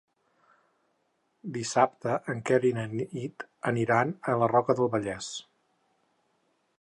[1.57, 5.31] Dissabte en Quer i na Nit aniran a la Roca del Vallès.